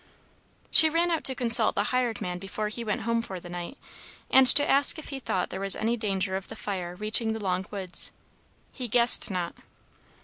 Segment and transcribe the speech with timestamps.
[0.71, 3.77] She ran out to consult the hired man before he went home for the night,
[4.31, 7.39] and to ask if he thought there was any danger of the fire reaching the
[7.39, 8.11] Long Woods.
[8.71, 9.53] He "guessed" not.